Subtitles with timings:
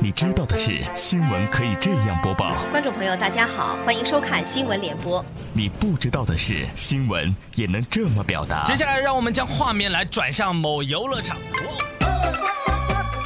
[0.00, 2.54] 你知道的是，新闻可以这样播报。
[2.70, 5.24] 观众朋友，大家好，欢迎收看新闻联播。
[5.52, 8.62] 你不知道的是，新闻也能这么表达。
[8.64, 11.36] 接下来，让我们将画面来转向某游乐场。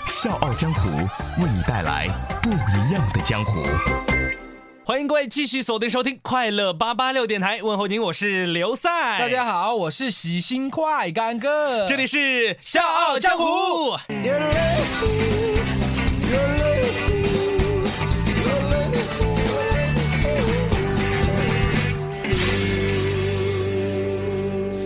[0.07, 0.91] 笑傲江湖
[1.43, 2.07] 为你带来
[2.43, 3.63] 不一样的江湖。
[4.85, 9.19] 欢迎各位继续锁定收听快乐八八六电台，问候您，我是刘赛。
[9.19, 13.97] 大家好，我是喜新快干哥，这里是笑傲江湖。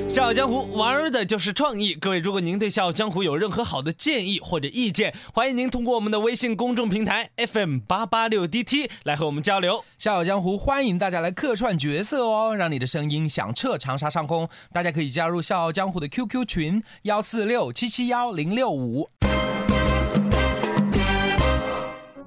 [0.08, 1.92] 笑傲江湖玩的就是创意。
[1.92, 9.84] 各位，如果您对笑傲江湖有任何好的建议或者意见，欢迎您通过我们的微信公众平台 FM 八八六 DT 来和我们交流。
[9.98, 14.48] 笑傲江湖欢迎大家来客串角色哦，让你的声音响彻长沙上空。
[14.72, 19.08] 大家可以加入笑傲江湖的 QQ 群幺四六七七幺零六五。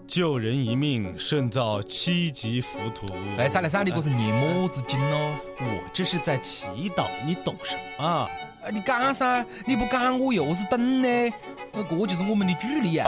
[0.07, 3.05] 救人一命胜造七级浮屠。
[3.37, 5.35] 哎，三来三，你这是念么子经哦？
[5.59, 8.05] 我这是在祈祷，你懂什么？
[8.05, 8.29] 啊，
[8.71, 11.33] 你讲噻，你不讲我又是等呢。
[11.73, 13.05] 那这就是我们的距离啊！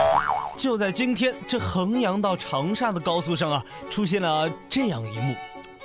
[0.58, 5.34] 就在今天，这衡阳到长沙的高速上啊，出现了这样一幕，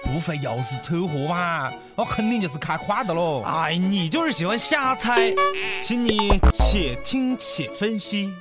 [0.03, 1.73] 不会又是车祸吧？
[1.95, 3.43] 那肯定就是开快的喽！
[3.47, 5.33] 哎，你就是喜欢瞎猜，
[5.81, 8.35] 请你且听且分析。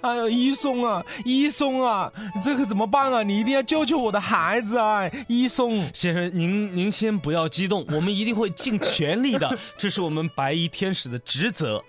[0.00, 3.22] 哎呀，医松啊，医松啊，这可怎么办啊？
[3.22, 11.82] 你一定要救救我的孩子啊，医松先生，您您先不要激动，我们一定会尽全力的， 这是我们白衣天使的职责。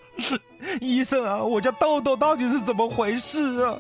[0.82, 3.78] 医生啊，我家豆豆到底是怎么回事啊？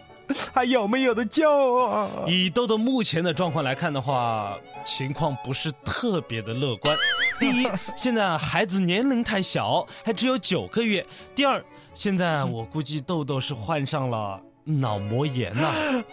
[0.53, 2.09] 还有没有的救啊？
[2.28, 6.95] 以豆豆目前的状况来看的话，情况不是特别的乐观。
[7.39, 11.05] 第一，现在孩子年龄太小，还只有九个月。
[11.33, 11.64] 第二。
[11.98, 15.66] 现在我估计豆豆是患上了脑膜炎呐！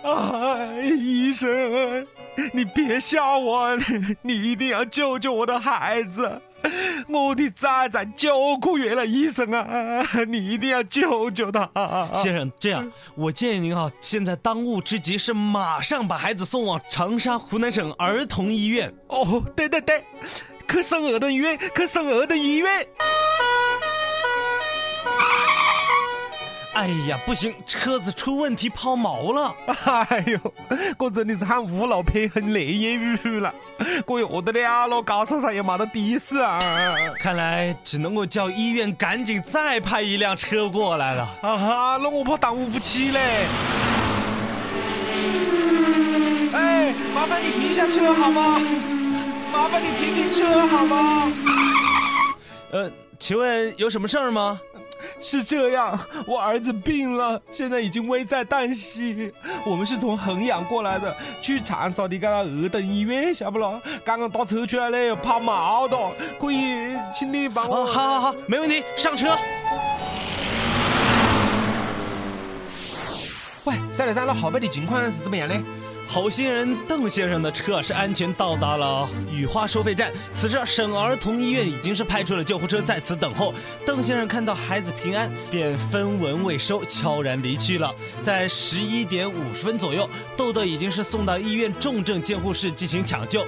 [0.02, 2.06] 啊， 医生，
[2.54, 3.68] 你别吓我，
[4.22, 6.40] 你一定要救救我的孩子！
[7.06, 11.68] 我的崽崽九个月了，医生啊， 你一定要救救他！
[12.14, 18.90] 先生，这样，我建议您啊，现在当务之急是马上把孩子送往长沙湖南省儿童医院。
[19.08, 20.02] 哦，对对对，
[20.66, 22.86] 去省儿童医院，去省儿童医院。
[26.74, 29.54] 哎呀，不行，车子出问题抛锚了。
[30.08, 30.38] 哎呦，
[30.98, 33.54] 我真的是喊屋漏偏横雷烟雨了，
[34.06, 36.58] 我又得了了，高速上也没得的士啊！
[37.20, 41.22] 看来只能够叫医院赶紧再派一辆车过来了。
[41.42, 43.46] 啊哈，那我怕耽误不起嘞。
[46.52, 48.60] 哎，麻烦你停下车好吗？
[49.52, 51.32] 麻烦你停停车好吗？
[52.72, 54.60] 呃，请问有什么事儿吗？
[55.20, 59.32] 是这样，我儿子病了，现在已经危在旦夕。
[59.64, 63.80] 我们是从衡阳过来的，去长沙的个儿等医院，晓不咯？
[64.04, 65.96] 刚刚打车出来嘞，抛锚的，
[66.40, 67.86] 可以请你帮我。
[67.86, 69.36] 好好好，没问题，上车。
[73.64, 75.54] 喂，三六三，那后背的情况是怎么样呢？
[76.06, 83.52] 好心人邓先生的车是安全到达了雨花收费站，此时省儿童医院已经是派出了救护车在此等候。
[83.84, 87.92] 邓先生看到孩子平安，便分文未收，悄然离去了。
[88.22, 93.44] 在十一点五十分左右，豆豆已经是送到医院重症监护室进行抢救，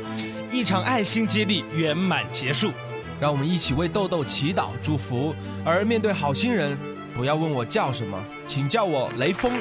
[0.50, 2.72] 一场爱心接力圆满结束。
[3.20, 5.34] 让我们一起为豆豆祈祷祝福。
[5.64, 6.76] 而面对好心人，
[7.14, 9.52] 不要问我叫什么，请叫我雷锋。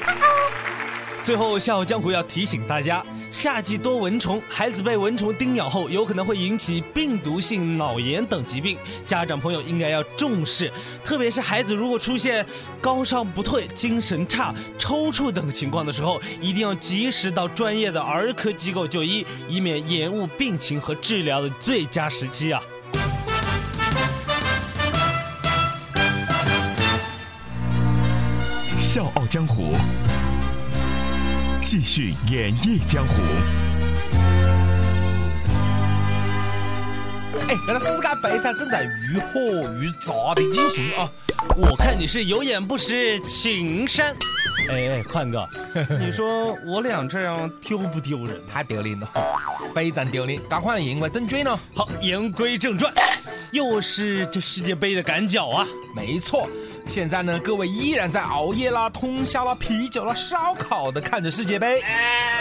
[1.26, 8.78] 最后，笑傲江湖要提醒大家，夏季多蚊虫，孩子被蚊虫叮咬后，有可能会引起病毒性脑炎等疾病，
[9.08, 10.72] 家长朋友应该要重视。
[11.04, 12.46] 特别是孩子如果出现
[12.80, 22.62] 高烧不退、精神差、抽搐等情况的时候，一定要及时到专业的儿科机构就医，以免延误病情和治疗的最佳时期啊！
[28.78, 29.74] 笑傲江湖。
[31.66, 33.14] 继续演绎江湖。
[37.50, 39.40] 哎，那个世界杯赛正在愈火
[39.82, 41.10] 愈炸的进行啊！
[41.58, 44.16] 我看你是有眼不识青山。
[44.70, 45.50] 哎哎，宽哥，
[46.00, 48.40] 你说我俩这样丢不丢人？
[48.48, 49.10] 太丢脸了，
[49.74, 50.40] 非常丢脸！
[50.48, 51.60] 赶快言归正传呢。
[51.74, 52.94] 好，言归正传，
[53.52, 55.66] 又是这世界杯的赶脚啊！
[55.96, 56.48] 没错。
[56.88, 61.82] 现在呢，各位依然在熬夜啦、通宵啦、啤酒啦、烧烤的看着世界杯。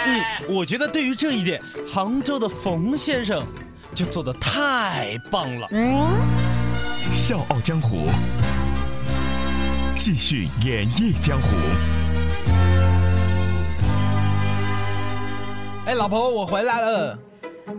[0.06, 1.60] 嗯，我觉得对于这一点，
[1.90, 3.44] 杭州的冯先生
[3.94, 5.66] 就做的太棒了。
[5.72, 6.06] 嗯。
[7.10, 8.08] 笑傲江湖。
[9.96, 11.48] 继续演绎江湖。
[15.86, 17.18] 哎，老婆，我回来了。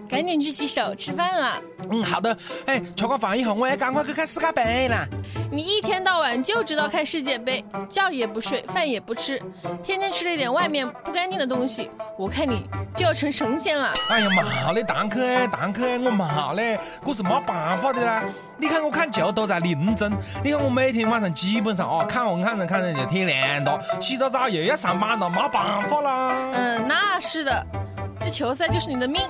[0.10, 1.62] 赶紧去洗手吃饭了。
[1.92, 2.36] 嗯，好的。
[2.66, 5.08] 哎，吃过饭以后，我也赶快去看世界杯啦。
[5.52, 9.42] 你一天到晚就知道看世界杯，觉也不睡，饭也不吃，
[9.84, 12.66] 天天吃了一点外面不干净的东西，我看你
[12.96, 13.94] 就要成神仙了。
[14.10, 18.24] 哎呀，妈的，蛋壳，蛋壳，我妈嘞，我是没办法的啦。
[18.58, 20.12] 你看我看球都在认真，
[20.44, 26.52] 你看我每天晚上基本上哦，看完看着看着就天亮了，洗个澡又要上班了，没办法啦。
[26.54, 27.66] 嗯，那是的，
[28.20, 29.22] 这球赛就是你的命。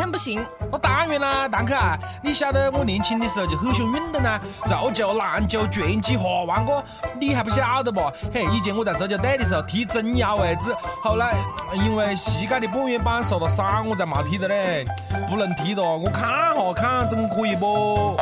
[0.00, 0.42] 不看不行，
[0.72, 6.82] 我当然啦，堂客啊，你晓得我年轻的时候就很喜欢运动啊，足球、篮球、拳击、滑腕哥，
[7.20, 8.00] 你还不晓得不？
[8.32, 11.34] 嘿，以前我在足球队的时候踢中腰位置，后来
[11.74, 14.86] 因为膝盖的半月板受了伤，我才没踢的嘞，
[15.28, 15.82] 不能踢的。
[15.82, 18.16] 我看哈看，总可以不？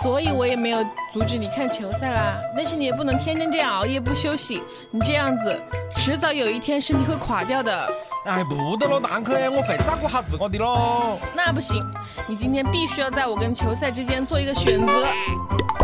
[0.00, 5.62] 所以我也没有阻止你看球赛啦，但是你也不能天天这样熬夜不休息，你这样子，
[5.94, 7.88] 迟早有一天身体会垮掉的。
[8.24, 11.16] 哎，不得了，堂客，我会照顾好自个的喽。
[11.32, 11.80] 那不行，
[12.26, 15.06] 你今天必须要在我跟球赛之间做一个选择。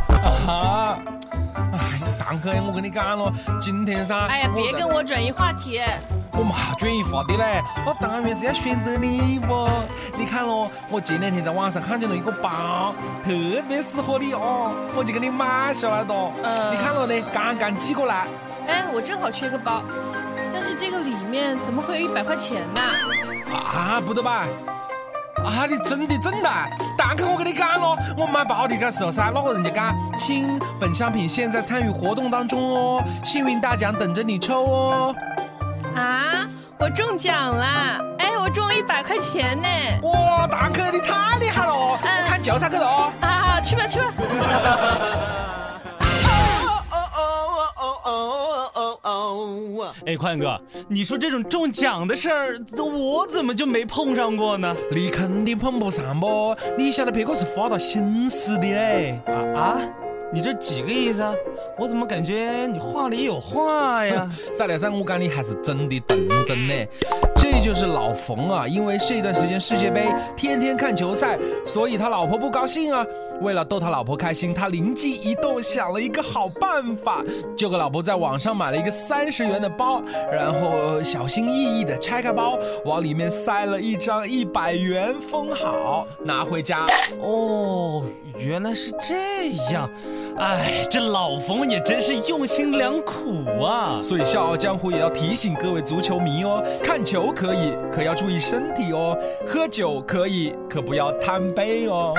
[0.08, 0.98] 啊哈！
[1.74, 1.78] 哎，
[2.18, 4.26] 堂客，我跟你讲了，今天噻。
[4.26, 5.80] 哎呀，别跟我转移话题。
[6.32, 9.68] 我嘛转移话题嘞，我当然是要选择你不？
[10.16, 13.30] 你看咯，我前两天在网上看见了一个包，特
[13.68, 16.32] 别适合你哦，我就给你买下来了。
[16.42, 16.72] 嗯。
[16.72, 17.14] 你看了呢？
[17.32, 18.26] 刚刚寄过来。
[18.66, 19.82] 哎，我正好缺个包。
[20.52, 22.80] 但是这个里面怎么会有一百块钱呢？
[23.52, 24.46] 啊，不对吧？
[25.44, 26.50] 啊，你真的真的？
[26.96, 35.14] 蛋壳，我跟你讲咯，我买包的个时候噻，那个人家讲，亲，本商品现在参与活动当中哦，幸运大奖等着你抽哦。
[35.94, 36.48] 啊，
[36.78, 37.98] 我中奖了！
[38.18, 39.68] 哎，我中了一百块钱呢！
[40.02, 41.74] 哇，大哥，你太厉害了！
[41.74, 43.12] 我看球赛去了哦。
[43.20, 44.12] 啊，去吧去吧。
[50.06, 54.74] 哎，宽哥，你说这种中奖的事儿，我怎么就没碰上过呢？
[54.90, 56.56] 你肯定碰不上不？
[56.76, 59.20] 你晓得别个是发了心思的嘞？
[59.26, 59.78] 啊啊！
[60.32, 61.34] 你这几个意思啊？
[61.76, 64.30] 我怎么感觉你话里有话呀？
[64.52, 66.74] 少梁山，我讲你还是真的等真呢。
[67.36, 70.06] 这就是老冯啊，因为这段时间世界杯
[70.36, 73.04] 天天看球赛，所以他老婆不高兴啊。
[73.40, 77.24] 为了逗他老婆开心，他灵机一动想了一个好办法，
[77.56, 86.86] 就给老婆在网上买了一个三十元的包，然后小心翼翼的拆开包，往里面塞了一张一百元，封好拿回家。
[87.22, 88.04] 哦，
[88.36, 89.90] 原来是这样。
[90.38, 94.00] 哎，这老冯也真是用心良苦啊！
[94.02, 99.14] 所以《笑傲江湖》也要提醒各位足球迷哦，看球可以，可要注意身体哦；
[99.46, 102.14] 喝酒可以，可不要贪杯哦。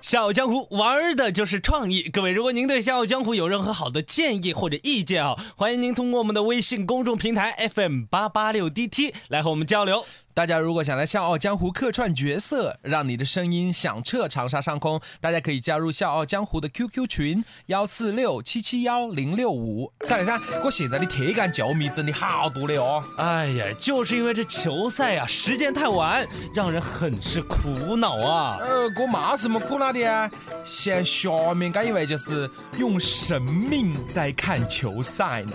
[0.00, 2.02] 笑傲江湖玩的就是创意。
[2.02, 10.04] 各位，如果您对笑傲江湖有任何好的建议或者意见啊，欢迎您通过我们的微信公众平台 FM 八八六 DT 来和我们交流。
[10.40, 19.92] 大家如果想来《笑傲江湖》客串角色，让你的声音响彻长沙上空，大家可以加入《笑傲江湖》的 QQ 群幺四六七七幺零六五。
[20.06, 23.04] 三零三，我现在的铁杆球迷真的好多了哦！
[23.18, 28.56] 哎呀，就是因为这球赛啊，时间太晚，让人很是苦恼啊。
[28.62, 30.30] 呃，我骂什么苦恼的啊，
[30.64, 35.52] 像下面这一位就是用生命在看球赛呢。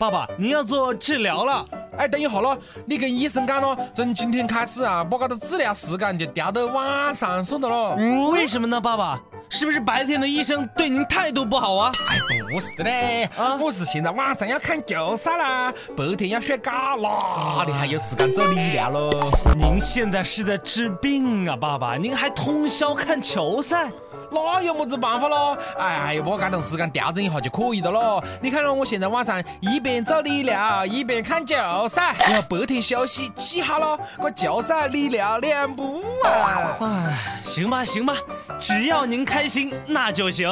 [0.00, 1.62] 爸爸，你要做治疗了。
[1.98, 7.94] 哎，等一下咯，你跟医生讲咯，从今天开始啊，把这个治疗时间就调到晚上算的咯。
[8.32, 9.20] 为什么呢，爸爸？
[9.52, 11.90] 是不是白天的医生对您态度不好啊？
[12.08, 12.18] 哎，
[12.52, 19.10] 不是的嘞，啊，我是现在晚上要看球赛啦，白天要睡觉，哪里还有时间做理疗喽？
[19.56, 23.90] 您现在是在治病啊，爸爸，您还通宵看球赛？
[24.32, 25.58] 那有么子办法咯？
[25.76, 28.22] 哎呀，把这段时间调整一下就可以的咯。
[28.40, 31.56] 你看咯，我现在晚上一边做理疗一边看球
[31.88, 36.76] 赛，然后白天休息，记好了，我球赛理疗两不啊。
[36.80, 38.14] 哎，行吧行吧，
[38.60, 40.46] 只要您开心那就行。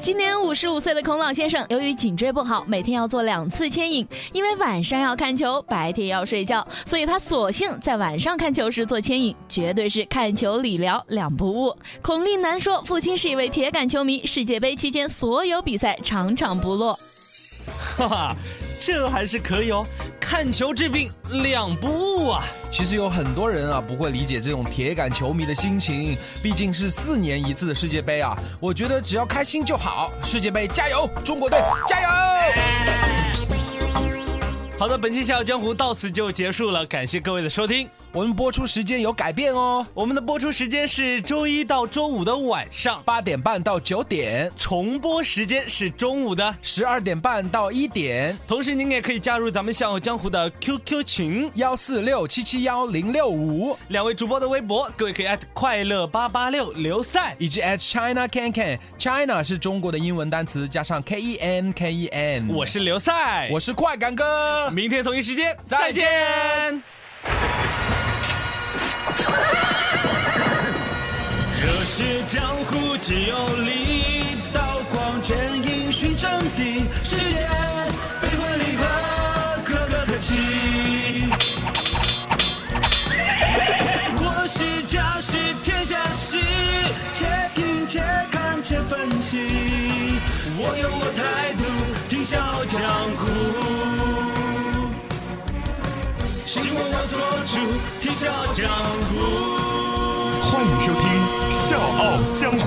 [0.00, 11.76] 今年五十五岁的孔老先生，由于颈椎不好，每天要做两次牵引，因为晚上要看球，白天要睡觉，所以他索性在晚上看球时做牵引，绝对是看球理疗两不误。
[12.00, 16.96] 孔令南说，父亲是一位铁杆球迷，世界杯期间所有比赛场场不落。
[17.96, 18.36] 哈哈，
[18.78, 19.84] 这还是可以哦。
[20.20, 21.10] 看球治病
[21.42, 22.44] 两不误啊！
[22.70, 28.36] 其实有很多人啊不会理解这种铁杆球迷的心情，毕竟是四年一次的世界杯啊。
[28.60, 33.17] 我觉得只要开心就好，世界杯加油，中国队加油！
[34.78, 37.90] 好的，本期《笑傲江湖》到此就结束了，感谢各位的收听。
[38.12, 48.38] 我们播出时间有改变哦，我们的播出时间是周一到周五的晚上，八点半到九点，重播时间是中午的十二点半到一点。
[48.46, 62.48] 同时，您也可以加入咱们笑傲江湖的 QQ 群幺四六七七幺零六五，两位主播的微博，各位可以快乐八八六刘赛，以及 China Can Can China 是中国的英文单词，加上 K E N K E N。
[62.48, 66.82] 我是刘赛，我是快感哥，明天同一时间再见。
[71.60, 77.48] 热血江湖皆有力，刀光剑影寻真谛，世间
[78.20, 78.84] 悲欢离合，
[79.64, 81.30] 可歌可泣。
[84.16, 86.38] 国事家事天下事，
[87.12, 89.38] 且听且看且分析。
[90.60, 91.64] 我有我态度，
[92.08, 92.80] 听笑傲江
[93.16, 93.47] 湖。
[97.60, 98.70] 我做主，听笑傲江
[99.08, 99.10] 湖。
[100.40, 101.02] 欢迎收听
[101.50, 102.58] 《笑傲江湖》。